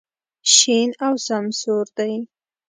[0.53, 2.13] شین او سمسور دی.